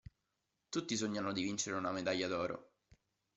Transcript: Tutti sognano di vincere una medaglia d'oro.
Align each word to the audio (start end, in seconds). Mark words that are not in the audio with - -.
Tutti 0.69 0.97
sognano 0.97 1.31
di 1.31 1.43
vincere 1.43 1.75
una 1.77 1.91
medaglia 1.91 2.27
d'oro. 2.27 2.71